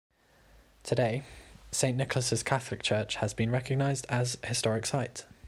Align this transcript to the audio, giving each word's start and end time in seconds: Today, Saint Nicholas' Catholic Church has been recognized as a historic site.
Today, 0.81 1.25
Saint 1.71 1.95
Nicholas' 1.95 2.41
Catholic 2.41 2.81
Church 2.81 3.17
has 3.17 3.35
been 3.35 3.51
recognized 3.51 4.07
as 4.09 4.35
a 4.41 4.47
historic 4.47 4.87
site. 4.87 5.25